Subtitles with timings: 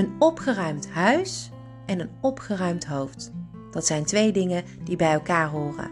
[0.00, 1.50] Een opgeruimd huis
[1.86, 3.32] en een opgeruimd hoofd.
[3.70, 5.90] Dat zijn twee dingen die bij elkaar horen.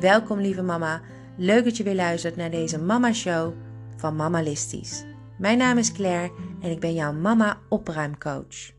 [0.00, 1.00] Welkom lieve mama,
[1.36, 3.52] leuk dat je weer luistert naar deze Mama Show
[3.96, 5.04] van Mamalistisch.
[5.38, 8.72] Mijn naam is Claire en ik ben jouw mama opruimcoach.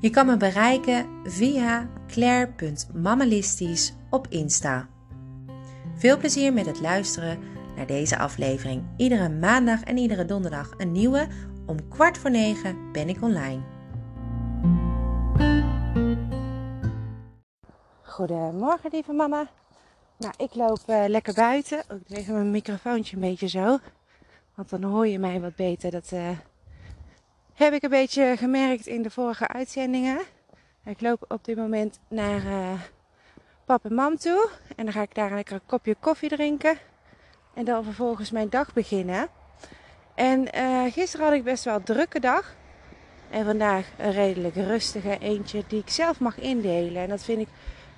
[0.00, 4.88] Je kan me bereiken via claire.mamalistisch op Insta.
[5.94, 7.38] Veel plezier met het luisteren
[7.76, 8.82] naar deze aflevering.
[8.96, 11.26] Iedere maandag en iedere donderdag een nieuwe.
[11.70, 13.60] Om kwart voor negen ben ik online.
[18.02, 19.50] Goedemorgen, lieve mama.
[20.18, 21.82] Nou, ik loop uh, lekker buiten.
[21.90, 23.78] Oh, ik even mijn microfoontje een beetje zo.
[24.54, 25.90] Want dan hoor je mij wat beter.
[25.90, 26.28] Dat uh,
[27.54, 30.20] heb ik een beetje gemerkt in de vorige uitzendingen.
[30.84, 32.80] Ik loop op dit moment naar uh,
[33.64, 34.50] pap en mam toe.
[34.76, 36.78] En dan ga ik daar lekker een kopje koffie drinken.
[37.54, 39.28] En dan vervolgens mijn dag beginnen.
[40.14, 42.54] En uh, gisteren had ik best wel een drukke dag.
[43.30, 47.02] En vandaag een redelijk rustige eentje die ik zelf mag indelen.
[47.02, 47.48] En dat vind ik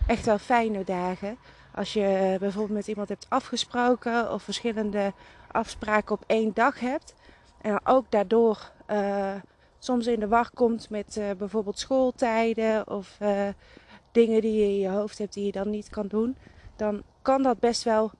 [0.07, 1.39] echt wel fijne dagen.
[1.75, 5.13] Als je bijvoorbeeld met iemand hebt afgesproken of verschillende
[5.51, 7.15] afspraken op één dag hebt.
[7.61, 9.35] En ook daardoor uh,
[9.79, 13.19] soms in de wacht komt met bijvoorbeeld schooltijden of
[14.13, 16.37] dingen die je in je hoofd hebt die je dan niet kan doen.
[16.77, 18.11] Dan kan dat best wel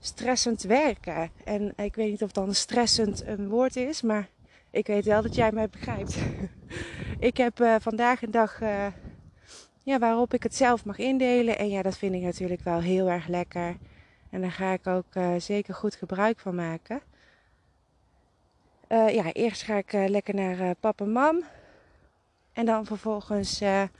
[0.00, 1.30] stressend werken.
[1.44, 4.28] En ik weet niet of dan stressend een woord is, maar
[4.70, 6.18] ik weet wel dat jij mij begrijpt.
[7.28, 8.86] ik heb uh, vandaag een dag uh,
[9.82, 11.58] ja, waarop ik het zelf mag indelen.
[11.58, 13.76] En ja, dat vind ik natuurlijk wel heel erg lekker.
[14.30, 17.00] En daar ga ik ook uh, zeker goed gebruik van maken.
[18.88, 21.42] ja, eerst ga ik lekker naar papa en mam.
[22.52, 23.90] En dan vervolgens ja,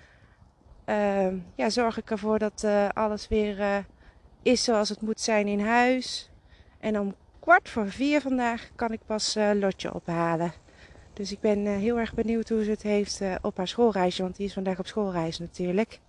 [1.67, 3.87] zorg ik ervoor dat alles weer
[4.43, 6.31] is zoals het moet zijn in huis.
[6.79, 10.53] En om kwart voor vier vandaag kan ik pas uh, Lotje ophalen.
[11.13, 14.23] Dus ik ben uh, heel erg benieuwd hoe ze het heeft uh, op haar schoolreisje.
[14.23, 16.01] Want die is vandaag op schoolreis natuurlijk.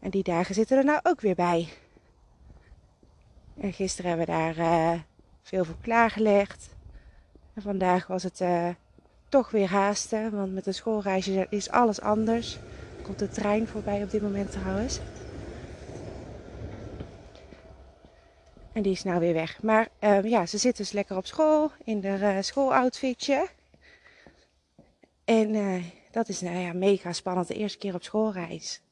[0.00, 1.68] En die dagen zitten er nou ook weer bij.
[3.60, 5.04] En gisteren hebben we daar
[5.42, 6.68] veel voor klaargelegd.
[7.54, 8.42] En vandaag was het
[9.28, 10.36] toch weer haasten.
[10.36, 12.54] Want met een schoolreisje is alles anders.
[12.96, 15.00] Er komt de trein voorbij op dit moment trouwens.
[18.72, 19.62] En die is nou weer weg.
[19.62, 23.48] Maar uh, ja, ze zit dus lekker op school in haar uh, schooloutfitje.
[25.24, 27.48] En uh, dat is nou ja, mega spannend.
[27.48, 28.82] De eerste keer op schoolreis.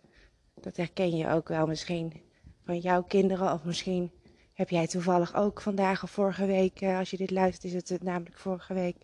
[0.60, 2.12] Dat herken je ook wel misschien
[2.64, 3.52] van jouw kinderen.
[3.52, 4.10] Of misschien
[4.52, 8.38] heb jij toevallig ook vandaag of vorige week, als je dit luistert, is het namelijk
[8.38, 8.96] vorige week,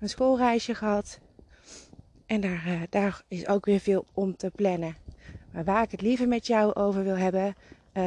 [0.00, 1.18] een schoolreisje gehad.
[2.26, 4.96] En daar, daar is ook weer veel om te plannen.
[5.52, 7.56] Maar waar ik het liever met jou over wil hebben,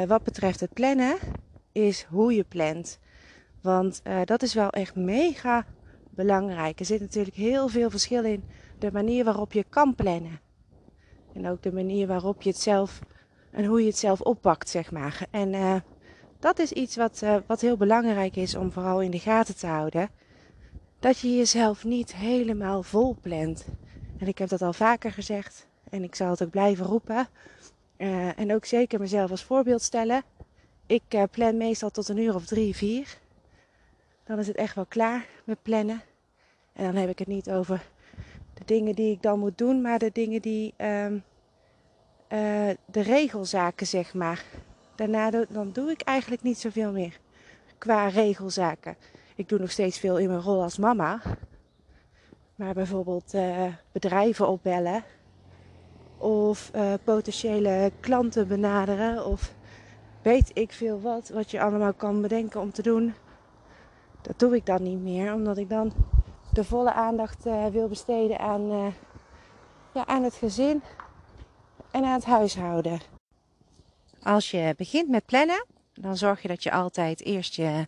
[0.07, 1.17] wat betreft het plannen
[1.71, 2.99] is hoe je plant.
[3.61, 5.65] Want uh, dat is wel echt mega
[6.09, 6.79] belangrijk.
[6.79, 8.43] Er zit natuurlijk heel veel verschil in
[8.79, 10.39] de manier waarop je kan plannen.
[11.33, 12.99] En ook de manier waarop je het zelf
[13.51, 15.27] en hoe je het zelf oppakt, zeg maar.
[15.31, 15.75] En uh,
[16.39, 19.67] dat is iets wat, uh, wat heel belangrijk is om vooral in de gaten te
[19.67, 20.09] houden.
[20.99, 23.65] Dat je jezelf niet helemaal vol plant.
[24.17, 27.27] En ik heb dat al vaker gezegd en ik zal het ook blijven roepen.
[28.35, 30.23] en ook zeker mezelf als voorbeeld stellen.
[30.91, 33.17] Ik uh, plan meestal tot een uur of drie, vier.
[34.23, 36.01] Dan is het echt wel klaar met plannen.
[36.73, 37.89] En dan heb ik het niet over
[38.53, 40.73] de dingen die ik dan moet doen, maar de dingen die.
[40.77, 41.19] Uh, uh,
[42.85, 44.43] de regelzaken, zeg maar.
[44.95, 47.19] Daarna dan doe ik eigenlijk niet zoveel meer
[47.77, 48.95] qua regelzaken.
[49.35, 51.21] Ik doe nog steeds veel in mijn rol als mama.
[52.55, 55.03] Maar bijvoorbeeld uh, bedrijven opbellen.
[56.17, 56.71] Of
[57.03, 59.25] potentiële klanten benaderen.
[59.25, 59.53] Of
[60.21, 63.13] weet ik veel wat, wat je allemaal kan bedenken om te doen.
[64.21, 65.93] Dat doe ik dan niet meer, omdat ik dan
[66.51, 68.87] de volle aandacht uh, wil besteden aan, uh,
[69.93, 70.81] ja, aan het gezin
[71.91, 72.99] en aan het huishouden.
[74.23, 77.87] Als je begint met plannen, dan zorg je dat je altijd eerst je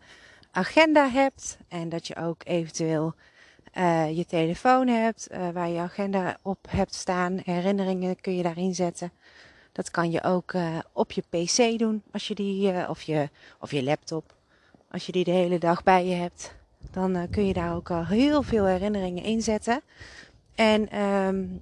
[0.51, 3.13] agenda hebt en dat je ook eventueel
[3.77, 7.39] uh, je telefoon hebt waar je agenda op hebt staan.
[7.43, 9.11] Herinneringen kun je daarin zetten.
[9.73, 13.29] Dat kan je ook uh, op je PC doen, als je die, uh, of, je,
[13.59, 14.35] of je laptop.
[14.91, 16.55] Als je die de hele dag bij je hebt,
[16.91, 19.81] dan uh, kun je daar ook al heel veel herinneringen in zetten.
[20.55, 21.61] En um,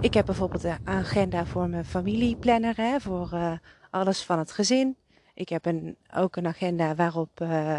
[0.00, 3.58] ik heb bijvoorbeeld een agenda voor mijn familieplanner, hè, voor
[3.90, 4.96] alles van het gezin.
[5.34, 7.30] Ik heb een, ook een agenda waarop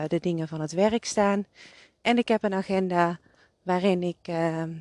[0.08, 1.46] de dingen van het werk staan.
[2.02, 3.20] En ik heb een agenda
[3.64, 4.72] waarin ik ehm,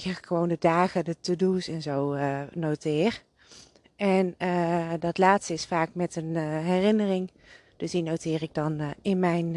[0.00, 2.16] gewoon de dagen, de to-do's en zo
[2.52, 3.22] noteer.
[3.96, 7.30] En uh, dat laatste is vaak met een uh, herinnering.
[7.76, 9.54] Dus die noteer ik dan uh, in, mijn,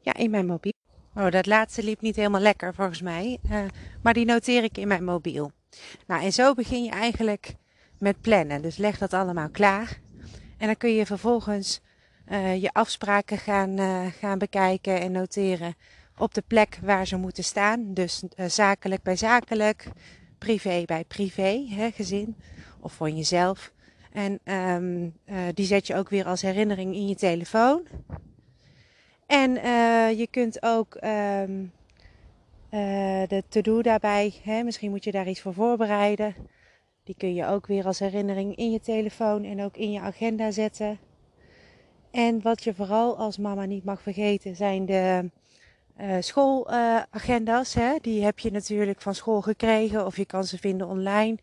[0.00, 0.72] ja, in mijn mobiel.
[1.14, 3.38] Oh, dat laatste liep niet helemaal lekker volgens mij.
[4.02, 5.52] Maar die noteer ik in mijn mobiel.
[6.06, 7.54] Nou, en zo begin je eigenlijk
[7.98, 8.62] met plannen.
[8.62, 10.00] Dus leg dat allemaal klaar.
[10.58, 11.80] En dan kun je vervolgens
[12.58, 13.78] je afspraken gaan,
[14.18, 15.74] gaan bekijken en noteren
[16.16, 17.94] op de plek waar ze moeten staan.
[17.94, 19.88] Dus zakelijk bij zakelijk,
[20.44, 22.36] privé bij privé, hè, gezin
[22.80, 23.72] of voor jezelf.
[24.12, 25.14] En um,
[25.54, 27.86] die zet je ook weer als herinnering in je telefoon.
[29.26, 31.72] En uh, je kunt ook um,
[32.70, 36.34] uh, de to-do daarbij, hè, misschien moet je daar iets voor voorbereiden.
[37.04, 40.50] Die kun je ook weer als herinnering in je telefoon en ook in je agenda
[40.50, 40.98] zetten.
[42.10, 45.30] En wat je vooral als mama niet mag vergeten zijn de
[46.00, 47.76] uh, schoolagenda's.
[48.00, 51.36] Die heb je natuurlijk van school gekregen of je kan ze vinden online.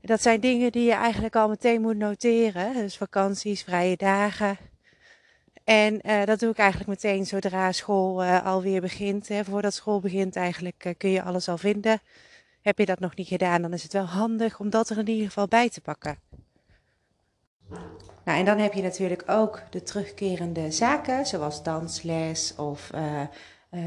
[0.00, 2.74] Dat zijn dingen die je eigenlijk al meteen moet noteren.
[2.74, 4.56] Dus vakanties, vrije dagen.
[5.64, 9.28] En uh, dat doe ik eigenlijk meteen zodra school uh, alweer begint.
[9.28, 9.44] Hè.
[9.44, 12.00] Voordat school begint eigenlijk kun je alles al vinden.
[12.62, 15.08] Heb je dat nog niet gedaan, dan is het wel handig om dat er in
[15.08, 16.18] ieder geval bij te pakken.
[18.24, 22.90] Nou, en dan heb je natuurlijk ook de terugkerende zaken, zoals dansles of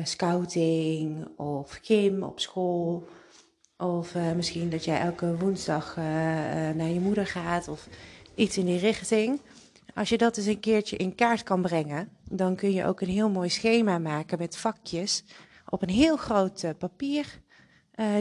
[0.03, 3.07] scouting of gym op school.
[3.77, 5.95] Of misschien dat jij elke woensdag
[6.75, 7.87] naar je moeder gaat of
[8.35, 9.41] iets in die richting.
[9.95, 13.09] Als je dat eens een keertje in kaart kan brengen, dan kun je ook een
[13.09, 15.23] heel mooi schema maken met vakjes
[15.69, 17.41] op een heel groot papier,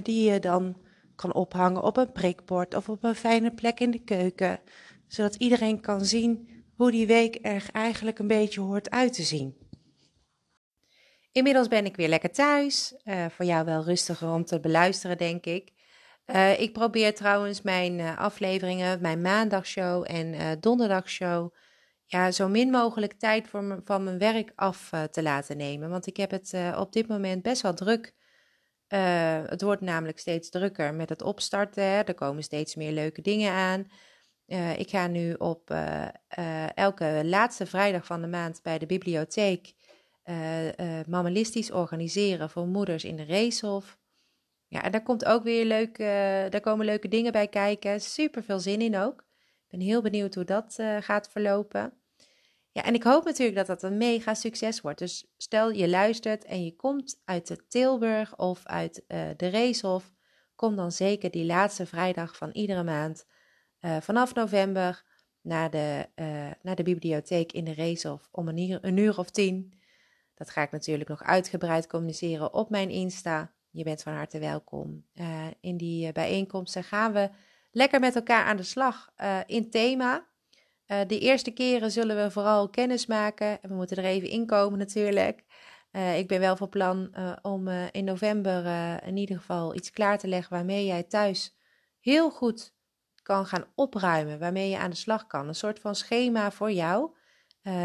[0.03, 0.77] die je dan
[1.15, 4.61] kan ophangen op een prikbord of op een fijne plek in de keuken,
[5.07, 9.55] zodat iedereen kan zien hoe die week er eigenlijk een beetje hoort uit te zien.
[11.37, 12.95] Inmiddels ben ik weer lekker thuis.
[13.05, 15.73] Uh, voor jou wel rustiger om te beluisteren, denk ik.
[16.27, 21.55] Uh, ik probeer trouwens mijn uh, afleveringen, mijn maandagshow en donderdagshow,
[22.05, 25.91] ja, zo min mogelijk tijd van mijn werk af te laten nemen.
[25.91, 28.15] Want ik heb het op dit moment best wel druk.
[29.49, 31.83] het wordt namelijk steeds drukker met het opstarten.
[31.83, 33.87] Er komen steeds meer leuke dingen aan.
[34.77, 35.75] ik ga nu op
[36.75, 39.76] elke laatste vrijdag van de maand bij de bibliotheek
[41.07, 43.99] mammalistisch organiseren voor moeders in de Reeshof.
[44.69, 46.07] Ja, en daar komt ook weer leuk, uh,
[46.51, 48.01] daar komen leuke dingen bij kijken.
[48.01, 49.21] Super veel zin in ook.
[49.21, 51.93] Ik ben heel benieuwd hoe dat gaat verlopen.
[52.73, 54.99] Ja, en ik hoop natuurlijk dat dat een mega succes wordt.
[54.99, 59.05] Dus stel je luistert en je komt uit de Tilburg of uit
[59.37, 60.13] de Reeshof.
[60.55, 63.27] Kom dan zeker die laatste vrijdag van iedere maand
[64.01, 65.05] vanaf november
[65.41, 66.09] naar de,
[66.63, 69.81] naar de bibliotheek in de Reeshof om een uur, een uur of tien.
[70.37, 73.53] Dat ga ik natuurlijk nog uitgebreid communiceren op mijn Insta.
[73.71, 75.05] Je bent van harte welkom.
[75.15, 77.31] Uh, in die uh, bijeenkomsten gaan we
[77.71, 80.27] lekker met elkaar aan de slag uh, in thema.
[80.87, 83.63] de eerste keren zullen we vooral kennis maken.
[83.63, 85.45] En we moeten er even inkomen natuurlijk.
[86.17, 88.67] ik ben wel van plan om in november
[89.03, 91.57] in ieder geval iets klaar te leggen waarmee jij thuis
[92.01, 92.75] heel goed
[93.23, 94.39] kan gaan opruimen.
[94.39, 95.49] Waarmee je aan de slag kan.
[95.49, 97.11] Een soort van schema voor jou.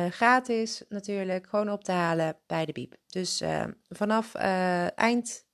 [0.09, 2.95] Gratis natuurlijk, gewoon op te halen bij de Biep.
[3.07, 3.43] Dus
[3.89, 4.35] vanaf
[4.95, 5.45] eind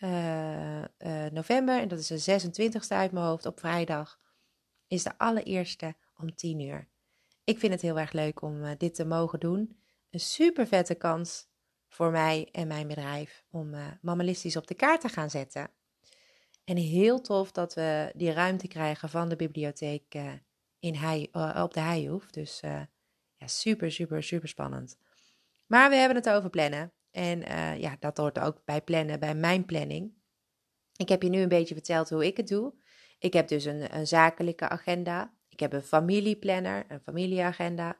[0.00, 4.18] uh, uh, november, en dat is de 26e uit mijn hoofd, op vrijdag,
[4.86, 6.88] is de allereerste om 10 uur.
[7.44, 9.78] Ik vind het heel erg leuk om dit te mogen doen.
[10.10, 11.48] Een super vette kans
[11.88, 15.70] voor mij en mijn bedrijf om mammalistisch op de kaart te gaan zetten.
[16.64, 20.14] En heel tof dat we die ruimte krijgen van de bibliotheek
[20.78, 21.28] in Heij,
[21.62, 22.30] op de Heihoef.
[22.30, 22.62] Dus
[23.40, 24.98] ja, super, super, super spannend.
[25.66, 26.92] Maar we hebben het over plannen.
[27.10, 30.12] En uh, ja, dat hoort ook bij plannen, bij mijn planning.
[30.96, 32.74] Ik heb je nu een beetje verteld hoe ik het doe.
[33.18, 35.34] Ik heb dus een, een zakelijke agenda.
[35.48, 37.96] Ik heb een familieplanner, een familieagenda.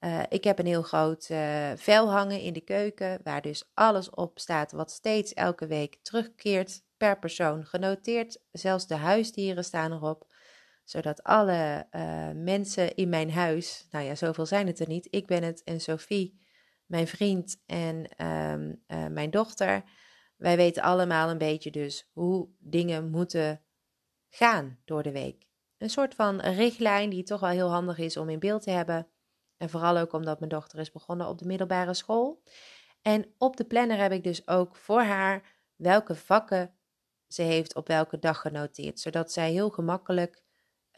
[0.00, 4.10] Uh, ik heb een heel groot uh, vel hangen in de keuken, waar dus alles
[4.10, 8.40] op staat wat steeds elke week terugkeert per persoon genoteerd.
[8.52, 10.27] Zelfs de huisdieren staan erop,
[10.88, 15.26] zodat alle uh, mensen in mijn huis, nou ja, zoveel zijn het er niet, ik
[15.26, 16.40] ben het en Sophie,
[16.86, 19.82] mijn vriend en um, uh, mijn dochter.
[20.36, 23.62] Wij weten allemaal een beetje dus hoe dingen moeten
[24.28, 25.46] gaan door de week.
[25.78, 29.08] Een soort van richtlijn die toch wel heel handig is om in beeld te hebben.
[29.56, 32.42] En vooral ook omdat mijn dochter is begonnen op de middelbare school.
[33.02, 35.42] En op de planner heb ik dus ook voor haar
[35.76, 36.74] welke vakken
[37.26, 39.00] ze heeft op welke dag genoteerd.
[39.00, 40.46] Zodat zij heel gemakkelijk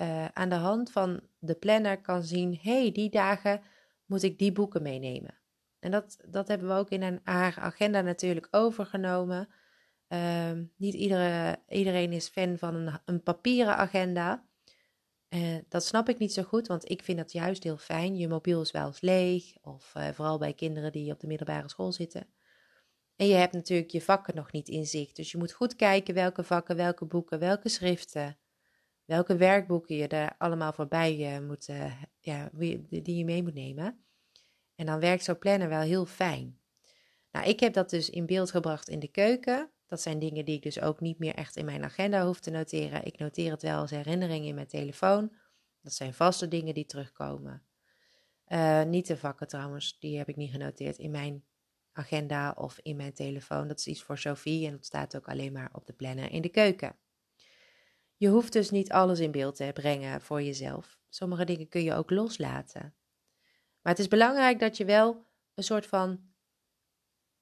[0.00, 3.62] uh, aan de hand van de planner kan zien: hey, die dagen
[4.06, 5.38] moet ik die boeken meenemen.
[5.78, 9.48] En dat, dat hebben we ook in een, haar agenda natuurlijk overgenomen.
[10.08, 14.44] Uh, niet iedere, iedereen is fan van een, een papieren agenda.
[15.28, 18.16] Uh, dat snap ik niet zo goed, want ik vind dat juist heel fijn.
[18.16, 21.68] Je mobiel is wel eens leeg, of uh, vooral bij kinderen die op de middelbare
[21.68, 22.26] school zitten.
[23.16, 25.16] En je hebt natuurlijk je vakken nog niet in zicht.
[25.16, 28.38] Dus je moet goed kijken welke vakken, welke boeken, welke schriften,
[29.10, 34.04] welke werkboeken je er allemaal voorbij uh, moet, uh, ja, die je mee moet nemen.
[34.74, 36.58] En dan werkt zo'n planner wel heel fijn.
[37.32, 39.70] Nou, ik heb dat dus in beeld gebracht in de keuken.
[39.86, 42.50] Dat zijn dingen die ik dus ook niet meer echt in mijn agenda hoef te
[42.50, 43.04] noteren.
[43.04, 45.32] Ik noteer het wel als herinnering in mijn telefoon.
[45.82, 47.62] Dat zijn vaste dingen die terugkomen.
[48.48, 51.44] Uh, niet de vakken trouwens, die heb ik niet genoteerd in mijn
[51.92, 53.68] agenda of in mijn telefoon.
[53.68, 56.42] Dat is iets voor Sophie en dat staat ook alleen maar op de planner in
[56.42, 56.96] de keuken.
[58.20, 60.98] Je hoeft dus niet alles in beeld te brengen voor jezelf.
[61.08, 62.94] Sommige dingen kun je ook loslaten.
[63.82, 65.24] Maar het is belangrijk dat je wel
[65.54, 66.20] een soort van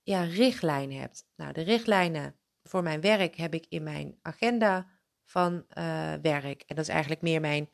[0.02, 1.28] ja, richtlijn hebt.
[1.36, 4.86] Nou, de richtlijnen voor mijn werk heb ik in mijn agenda
[5.24, 6.62] van uh, werk.
[6.66, 7.68] En dat is eigenlijk meer mijn,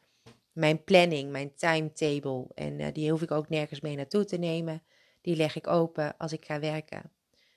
[0.52, 2.46] mijn planning, mijn timetable.
[2.54, 4.82] En uh, die hoef ik ook nergens mee naartoe te nemen.
[5.20, 7.12] Die leg ik open als ik ga werken.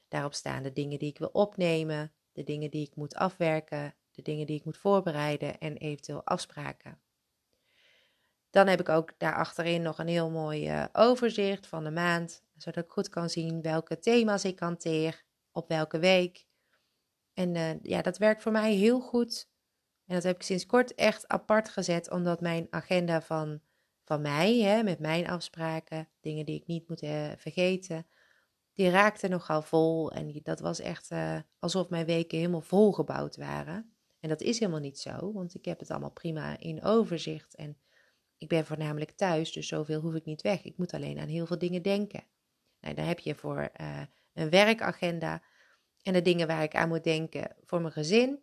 [0.08, 4.24] Daarop staan de dingen die ik wil opnemen, de dingen die ik moet afwerken, de
[4.24, 7.00] dingen die ik moet voorbereiden en eventueel afspraken.
[8.50, 12.84] Dan heb ik ook daarachterin nog een heel mooi uh, overzicht van de maand, zodat
[12.84, 16.46] ik goed kan zien welke thema's ik hanteer, op welke week.
[17.34, 19.50] En uh, ja, dat werkt voor mij heel goed.
[20.06, 23.62] En dat heb ik sinds kort echt apart gezet, omdat mijn agenda van,
[24.04, 28.08] van mij, hè, met mijn afspraken, dingen die ik niet moet uh, vergeten,
[28.74, 30.12] die raakte nogal vol.
[30.12, 31.12] En dat was echt
[31.60, 33.97] alsof mijn weken helemaal volgebouwd waren.
[34.20, 37.56] En dat is helemaal niet zo, want ik heb het allemaal prima in overzicht.
[37.56, 37.78] En
[38.38, 40.64] ik ben voornamelijk thuis, dus zoveel hoef ik niet weg.
[40.64, 42.24] Ik moet alleen aan heel veel dingen denken.
[42.80, 44.02] Nou, dan heb je voor uh,
[44.34, 45.44] een werkagenda
[46.04, 48.40] en de dingen waar ik aan moet denken voor mijn gezin.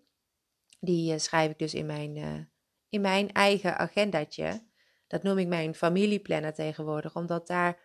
[0.81, 2.41] Die uh, schrijf ik dus in mijn, uh,
[2.89, 4.67] in mijn eigen agendatje.
[5.07, 7.81] Dat noem ik mijn familieplanner tegenwoordig, omdat daar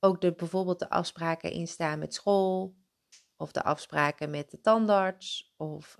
[0.00, 2.74] ook de, bijvoorbeeld de afspraken in staan met school.
[3.42, 5.54] Of de afspraken met de tandarts.
[5.56, 5.96] Of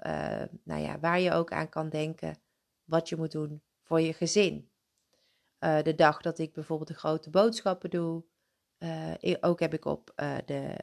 [0.64, 2.38] nou ja, waar je ook aan kan denken
[2.84, 4.70] wat je moet doen voor je gezin.
[5.60, 8.24] Uh, de dag dat ik bijvoorbeeld de grote boodschappen doe.
[8.78, 10.12] Uh, ook heb ik op
[10.46, 10.76] de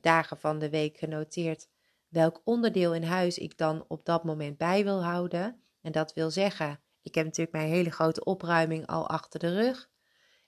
[0.00, 1.68] dagen van de week genoteerd
[2.08, 5.60] welk onderdeel in huis ik dan op dat moment bij wil houden.
[5.80, 9.90] En dat wil zeggen, ik heb natuurlijk mijn hele grote opruiming al achter de rug.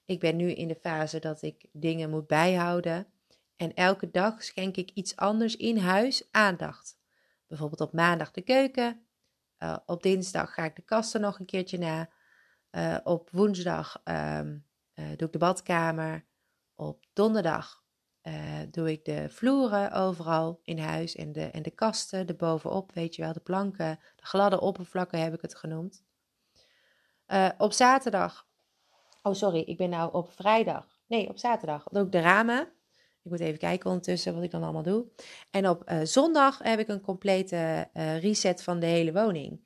[0.04, 3.06] Ik ben nu in de fase dat ik dingen moet bijhouden.
[3.58, 6.98] En elke dag schenk ik iets anders in huis aandacht.
[7.46, 9.06] Bijvoorbeeld op maandag de keuken.
[9.86, 12.08] op dinsdag ga ik de kasten nog een keertje na.
[12.70, 16.26] Uh, op woensdag um, uh, doe ik de badkamer.
[16.74, 17.86] Op donderdag
[18.70, 23.14] doe ik de vloeren overal in huis en de, en de kasten, de bovenop, weet
[23.14, 26.04] je wel, de planken, de gladde oppervlakken heb ik het genoemd.
[27.58, 28.48] op zaterdag,
[29.22, 32.72] oh sorry, ik ben nou op vrijdag, nee, op zaterdag doe ik de ramen.
[33.28, 35.06] Ik moet even kijken ondertussen wat ik dan allemaal doe.
[35.50, 37.88] En op zondag heb ik een complete
[38.20, 39.60] reset van de hele woning.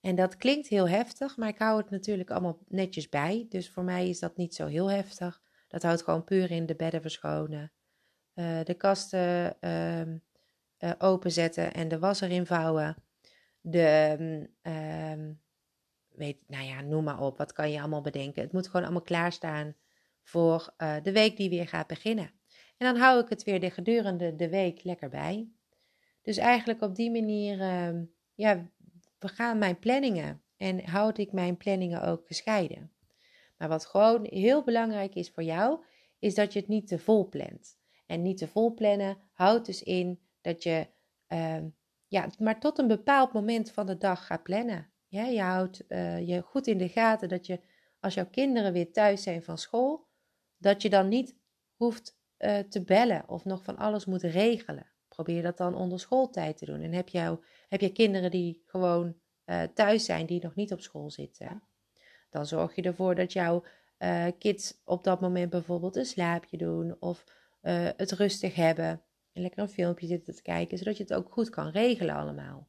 [0.00, 3.46] En dat klinkt heel heftig, maar ik hou het natuurlijk allemaal netjes bij.
[3.48, 5.40] Dus voor mij is dat niet zo heel heftig.
[5.68, 7.72] Dat houdt gewoon puur in de bedden verschonen,
[8.34, 12.96] uh, de kasten uh, openzetten en de was erin vouwen.
[13.60, 14.16] De,
[14.62, 15.40] um,
[16.08, 18.42] weet, nou ja, noem maar op, wat kan je allemaal bedenken.
[18.42, 19.74] Het moet gewoon allemaal klaarstaan
[20.22, 22.30] voor eh, de week die weer gaat beginnen.
[22.78, 25.48] En dan hou ik het weer de gedurende de week lekker bij.
[26.22, 28.04] Dus eigenlijk op die manier, ehm,
[28.34, 28.70] ja,
[29.18, 32.92] we gaan mijn planningen en houd ik mijn planningen ook gescheiden.
[33.56, 35.84] Maar wat gewoon heel belangrijk is voor jou,
[36.18, 37.78] is dat je het niet te vol plant.
[38.06, 40.86] En niet te vol plannen houdt dus in dat je
[41.28, 41.56] uh,
[42.08, 44.90] ja, maar tot een bepaald moment van de dag gaat plannen.
[45.08, 47.60] Ja, je houdt uh, je goed in de gaten dat je,
[48.00, 50.06] als jouw kinderen weer thuis zijn van school,
[50.56, 51.36] dat je dan niet
[51.76, 54.86] hoeft uh, te bellen of nog van alles moet regelen.
[55.08, 56.80] Probeer dat dan onder schooltijd te doen.
[56.80, 59.14] En heb, jou, heb je kinderen die gewoon
[59.46, 61.62] uh, thuis zijn, die nog niet op school zitten,
[62.30, 63.64] dan zorg je ervoor dat jouw
[63.98, 67.24] uh, kids op dat moment bijvoorbeeld een slaapje doen of
[67.96, 69.02] het rustig hebben
[69.32, 72.68] en lekker een filmpje zitten te kijken, zodat je het ook goed kan regelen allemaal.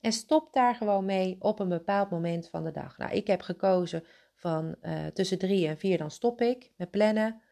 [0.00, 2.98] En stop daar gewoon mee op een bepaald moment van de dag.
[2.98, 4.76] Nou, ik heb gekozen van
[5.12, 7.42] tussen drie en vier, dan stop ik met plannen.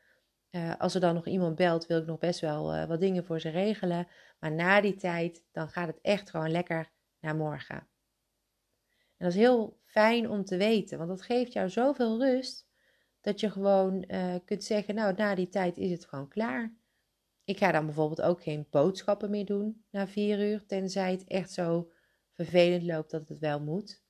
[0.55, 3.25] Uh, als er dan nog iemand belt, wil ik nog best wel uh, wat dingen
[3.25, 4.09] voor ze regelen.
[4.39, 7.77] Maar na die tijd, dan gaat het echt gewoon lekker naar morgen.
[9.17, 12.69] En dat is heel fijn om te weten, want dat geeft jou zoveel rust
[13.21, 16.75] dat je gewoon uh, kunt zeggen, nou, na die tijd is het gewoon klaar.
[17.45, 21.51] Ik ga dan bijvoorbeeld ook geen boodschappen meer doen na vier uur, tenzij het echt
[21.53, 21.91] zo
[22.33, 24.03] vervelend loopt dat het wel moet.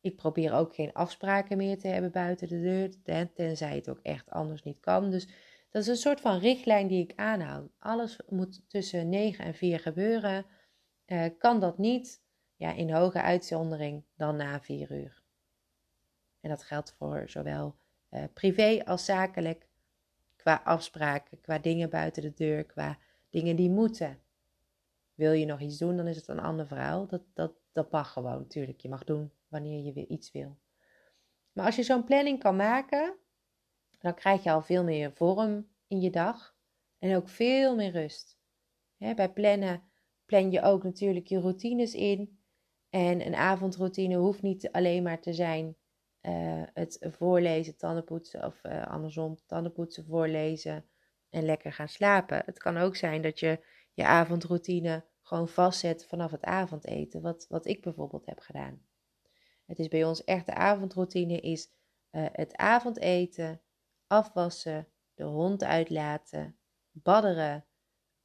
[0.00, 3.02] Ik probeer ook geen afspraken meer te hebben buiten de deur,
[3.34, 5.10] tenzij het ook echt anders niet kan.
[5.10, 5.28] Dus
[5.74, 7.70] Dat is een soort van richtlijn die ik aanhoud.
[7.78, 10.46] Alles moet tussen 9 en 4 gebeuren.
[11.06, 12.22] Uh, kan dat niet,
[12.56, 15.22] ja, in hoge uitzondering dan na 4 uur.
[16.40, 17.76] En dat geldt voor zowel
[18.10, 19.68] uh, privé als zakelijk,
[20.36, 22.98] qua afspraken, qua dingen buiten de deur, qua
[23.30, 24.18] dingen die moeten.
[25.14, 27.06] Wil je nog iets doen, dan is het een ander verhaal.
[27.06, 28.80] Dat, dat, dat mag gewoon, natuurlijk.
[28.80, 30.56] Je mag doen wanneer je iets wil.
[31.52, 33.14] Maar als je zo'n planning kan maken,
[34.04, 36.54] dan krijg je al veel meer vorm in je dag
[36.98, 38.38] en ook veel meer rust.
[38.98, 39.82] bij plannen
[40.26, 42.38] plan je ook natuurlijk je routines in.
[42.88, 45.76] En een avondroutine hoeft niet alleen maar te zijn
[46.22, 50.84] uh, het voorlezen, tandenpoetsen of uh, andersom, tandenpoetsen, voorlezen
[51.30, 52.42] en lekker gaan slapen.
[52.44, 57.66] Het kan ook zijn dat je je avondroutine gewoon vastzet vanaf het avondeten, wat, wat
[57.66, 58.82] ik bijvoorbeeld heb gedaan.
[59.66, 61.70] Het is bij ons echt de avondroutine is
[62.10, 63.60] uh, het avondeten,
[64.06, 66.58] afwassen, de hond uitlaten,
[66.90, 67.66] badderen,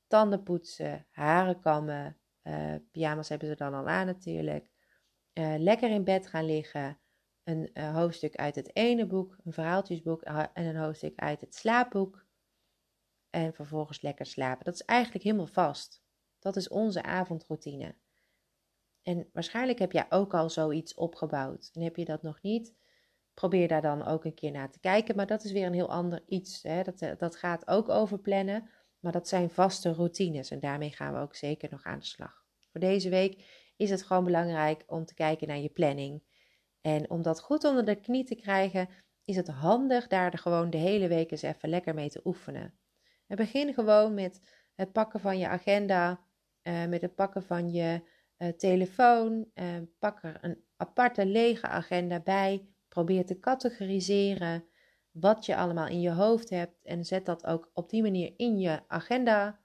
[0.07, 2.17] tanden poetsen, haren kammen.
[2.43, 4.71] Uh, pyjama's hebben ze dan al aan natuurlijk.
[5.33, 6.99] Uh, lekker in bed gaan liggen.
[7.43, 12.25] Een uh, hoofdstuk uit het ene boek, een verhaaltjesboek en een hoofdstuk uit het slaapboek.
[13.29, 14.65] En vervolgens lekker slapen.
[14.65, 16.03] Dat is eigenlijk helemaal vast.
[16.39, 17.95] Dat is onze avondroutine.
[19.01, 21.69] En waarschijnlijk heb jij ook al zoiets opgebouwd.
[21.73, 22.75] En heb je dat nog niet?
[23.39, 25.15] Probeer daar dan ook een keer naar te kijken.
[25.15, 26.63] Maar dat is weer een heel ander iets.
[26.63, 26.83] Hè?
[26.83, 28.69] Dat, eh, dat gaat ook over plannen.
[28.99, 30.51] Maar dat zijn vaste routines.
[30.51, 32.43] En daarmee gaan we ook zeker nog aan de slag.
[32.71, 33.43] Voor deze week
[33.77, 36.23] is het gewoon belangrijk om te kijken naar je planning.
[36.81, 38.89] En om dat goed onder de knie te krijgen,
[39.25, 42.79] is het handig daar gewoon de hele week eens even lekker mee te oefenen.
[43.27, 44.41] En begin gewoon met
[44.75, 46.19] het pakken van je agenda,
[46.63, 48.01] uh, met het pakken van je
[48.37, 49.45] uh, telefoon.
[49.53, 49.65] Uh,
[49.99, 52.67] pak er een aparte lege agenda bij.
[52.89, 54.65] Probeer te categoriseren
[55.11, 58.59] wat je allemaal in je hoofd hebt en zet dat ook op die manier in
[58.59, 59.59] je agenda.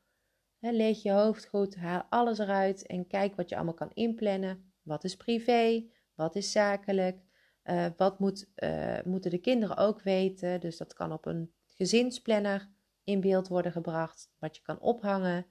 [0.58, 4.72] Leeg je hoofd goed, haal alles eruit en kijk wat je allemaal kan inplannen.
[4.82, 5.90] Wat is privé?
[6.14, 7.22] Wat is zakelijk?
[7.64, 10.60] Uh, wat moet, uh, moeten de kinderen ook weten?
[10.60, 12.70] Dus dat kan op een gezinsplanner
[13.04, 15.46] in beeld worden gebracht, wat je kan ophangen.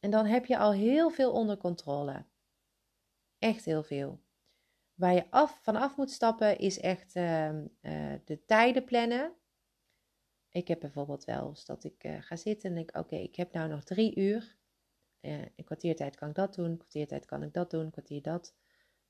[0.00, 2.24] En dan heb je al heel veel onder controle.
[3.38, 4.20] Echt heel veel.
[4.98, 7.62] Waar je af, vanaf moet stappen is echt uh, uh,
[8.24, 9.34] de tijden plannen.
[10.50, 13.52] Ik heb bijvoorbeeld wel eens dat ik uh, ga zitten en denk: Oké, ik heb
[13.52, 14.56] nou nog drie uur.
[15.20, 18.54] een kwartiertijd kan ik dat doen, kwartiertijd kan ik dat doen, kwartier dat,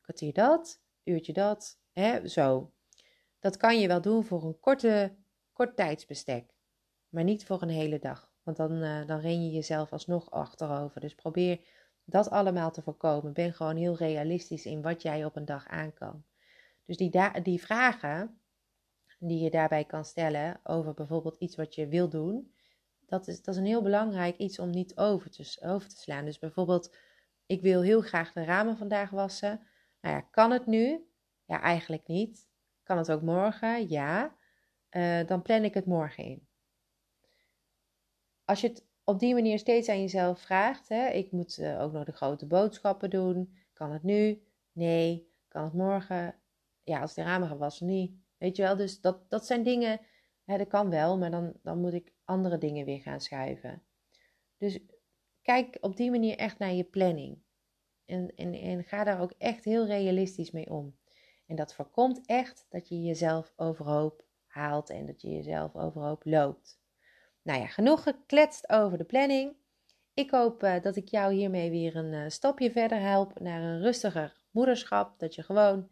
[0.01, 1.81] kwartier dat, uurtje dat.
[1.92, 2.72] Hè, zo.
[3.38, 5.16] Dat kan je wel doen voor een korte,
[5.53, 6.55] kort tijdsbestek,
[7.09, 8.33] maar niet voor een hele dag.
[8.42, 11.01] Want dan, dan ren je jezelf alsnog achterover.
[11.01, 11.61] Dus probeer
[12.11, 13.33] dat allemaal te voorkomen.
[13.33, 16.25] Ben gewoon heel realistisch in wat jij op een dag aan kan.
[16.85, 18.40] Dus die, die vragen
[19.18, 22.53] die je daarbij kan stellen over bijvoorbeeld iets wat je wil doen,
[23.09, 26.25] dat is, dat is een heel belangrijk iets om niet over te, over te slaan.
[26.25, 26.97] Dus bijvoorbeeld,
[27.47, 29.66] ik wil heel graag de ramen vandaag wassen.
[30.01, 31.09] Nou ja, kan het nu?
[31.44, 32.49] Ja, eigenlijk niet.
[32.83, 33.88] Kan het ook morgen?
[33.88, 34.37] Ja.
[34.90, 36.49] Uh, dan plan ik het morgen in.
[38.44, 41.92] Als je het op die manier steeds aan jezelf vraagt: hè, ik moet uh, ook
[41.92, 43.57] nog de grote boodschappen doen.
[43.73, 44.42] Kan het nu?
[44.73, 45.33] Nee.
[45.49, 46.35] Kan het morgen?
[46.83, 48.12] Ja, als de ramen gewassen niet.
[48.38, 50.01] Weet je wel, dus dat, dat zijn dingen,
[50.44, 53.83] hè, dat kan wel, maar dan, dan moet ik andere dingen weer gaan schuiven.
[54.57, 54.79] Dus
[55.42, 57.42] kijk op die manier echt naar je planning.
[58.05, 60.97] En, en, en ga daar ook echt heel realistisch mee om.
[61.47, 66.78] En dat voorkomt echt dat je jezelf overhoop haalt en dat je jezelf overhoop loopt.
[67.48, 69.56] Nou ja, genoeg gekletst over de planning.
[70.14, 73.80] Ik hoop uh, dat ik jou hiermee weer een uh, stapje verder help naar een
[73.80, 75.18] rustiger moederschap.
[75.18, 75.88] Dat je gewoon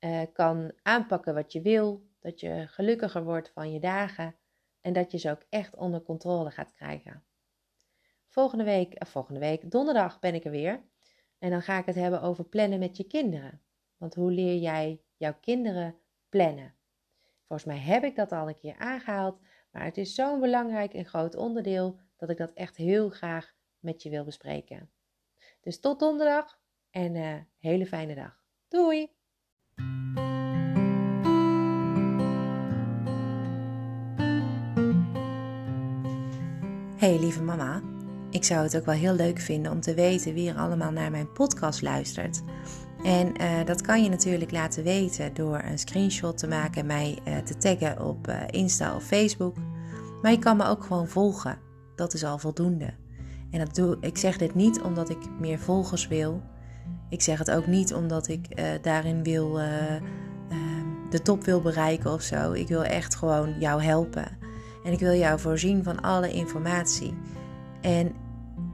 [0.00, 2.06] uh, kan aanpakken wat je wil.
[2.20, 4.36] Dat je gelukkiger wordt van je dagen.
[4.80, 7.24] En dat je ze ook echt onder controle gaat krijgen.
[8.28, 10.82] Volgende week, volgende week, donderdag ben ik er weer.
[11.38, 13.62] En dan ga ik het hebben over plannen met je kinderen.
[13.96, 15.96] Want hoe leer jij jouw kinderen
[16.28, 16.74] plannen?
[17.46, 19.38] Volgens mij heb ik dat al een keer aangehaald.
[19.72, 24.02] Maar het is zo'n belangrijk en groot onderdeel dat ik dat echt heel graag met
[24.02, 24.90] je wil bespreken.
[25.60, 26.58] Dus tot donderdag
[26.90, 28.44] en een uh, hele fijne dag.
[28.68, 29.10] Doei!
[36.96, 37.82] Hey lieve mama,
[38.30, 41.10] ik zou het ook wel heel leuk vinden om te weten wie er allemaal naar
[41.10, 42.42] mijn podcast luistert.
[43.02, 47.18] En uh, dat kan je natuurlijk laten weten door een screenshot te maken en mij
[47.28, 49.56] uh, te taggen op uh, Insta of Facebook.
[50.22, 51.58] Maar je kan me ook gewoon volgen.
[51.96, 52.94] Dat is al voldoende.
[53.50, 56.42] En dat doe, ik zeg dit niet omdat ik meer volgers wil.
[57.08, 60.02] Ik zeg het ook niet omdat ik daarin wil, ehm,
[61.10, 62.52] de top wil bereiken of zo.
[62.52, 64.38] Ik wil echt gewoon jou helpen.
[64.84, 67.14] En ik wil jou voorzien van alle informatie.
[67.80, 68.12] En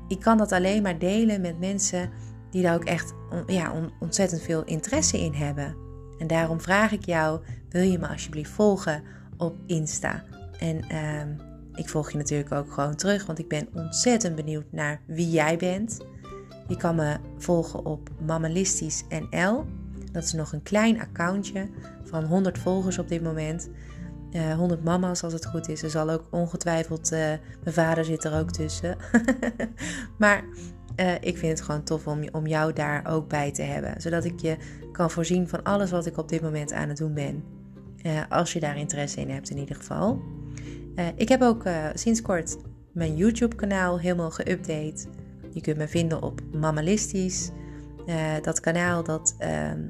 [0.09, 2.11] ik kan dat alleen maar delen met mensen
[2.51, 3.15] die daar ook echt
[3.47, 5.77] ja, ontzettend veel interesse in hebben.
[6.19, 9.03] En daarom vraag ik jou: wil je me alsjeblieft volgen
[9.37, 10.25] op Insta?
[10.59, 11.29] En ehm,
[11.75, 15.57] ik volg je natuurlijk ook gewoon terug, want ik ben ontzettend benieuwd naar wie jij
[15.57, 15.99] bent.
[16.69, 19.65] Je kan me volgen op Mammalistisch NL.
[20.13, 21.69] Dat is nog een klein accountje
[22.05, 23.69] van 100 volgers op dit moment.
[24.33, 25.83] Uh, eh, 100 mama's als het goed is.
[25.83, 27.19] Er zal ook ongetwijfeld, uh,
[27.63, 28.97] mijn vader zit er ook tussen.
[30.19, 30.45] maar
[31.01, 34.01] uh, ik vind het gewoon tof om, om jou daar ook bij te hebben.
[34.01, 34.57] Zodat ik je
[34.93, 37.45] kan voorzien van alles wat ik op dit moment aan het doen ben.
[38.29, 40.23] als je daar interesse in hebt in ieder geval.
[41.17, 41.63] ik heb ook
[41.95, 42.57] sinds kort
[42.93, 45.07] mijn YouTube kanaal helemaal geüpdate.
[45.51, 47.51] Je kunt me vinden op Mammalistisch.
[48.43, 49.81] dat kanaal dat ehm,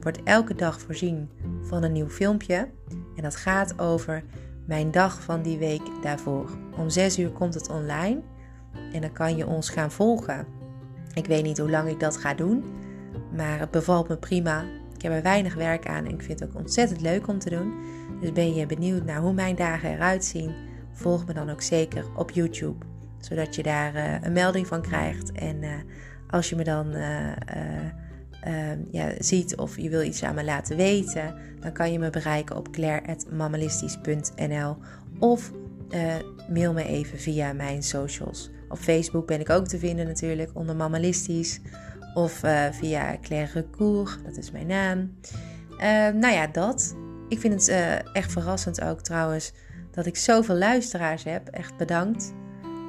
[0.00, 1.28] wordt elke dag voorzien
[1.62, 2.68] van een nieuw filmpje.
[3.16, 4.24] En dat gaat over
[4.66, 6.50] mijn dag van die week daarvoor.
[6.76, 8.20] Om 6 uur komt het online
[8.92, 10.46] en dan kan je ons gaan volgen.
[11.14, 12.64] Ik weet niet hoe lang ik dat ga doen,
[13.36, 14.64] maar het bevalt me prima.
[14.94, 17.50] Ik heb er weinig werk aan en ik vind het ook ontzettend leuk om te
[17.50, 17.72] doen.
[18.20, 20.54] Dus ben je benieuwd naar hoe mijn dagen eruit zien?
[20.92, 22.84] Volg me dan ook zeker op YouTube,
[23.18, 25.32] zodat je daar uh, een melding van krijgt.
[25.32, 25.70] En uh,
[26.30, 26.94] als je me dan
[28.42, 32.10] Ehm, ja, ziet of je wil iets aan me laten weten, dan kan je me
[32.10, 34.76] bereiken op claire.mammalistisch.nl
[35.18, 35.52] of
[35.94, 36.14] uh,
[36.48, 38.50] mail me even via mijn socials.
[38.68, 41.60] Op Facebook ben ik ook te vinden natuurlijk onder Mammalistisch
[42.14, 45.16] of uh, via Claire Recour, dat is mijn naam.
[45.72, 46.96] Uh, nou ja, dat.
[47.28, 47.68] Ik vind het
[48.12, 49.52] echt verrassend ook trouwens
[49.90, 51.48] dat ik zoveel luisteraars heb.
[51.48, 52.32] Echt bedankt.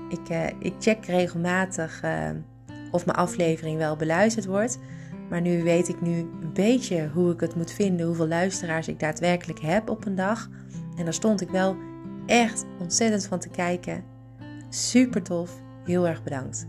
[0.10, 2.02] Ik, ik check regelmatig
[2.92, 4.80] of mijn aflevering wel beluisterd wordt.
[5.30, 9.00] Maar nu weet ik nu een beetje hoe ik het moet vinden, hoeveel luisteraars ik
[9.00, 10.50] daadwerkelijk heb op een dag.
[10.98, 11.76] En daar stond ik wel
[12.26, 14.04] echt ontzettend van te kijken.
[14.70, 15.62] Super tof.
[15.84, 16.68] Heel erg bedankt.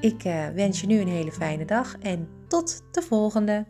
[0.00, 3.66] Ik uh, wens je nu een hele fijne dag en tot de volgende.